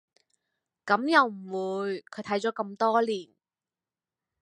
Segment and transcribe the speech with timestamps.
[0.83, 3.29] 噉又唔會，睇咗咁多年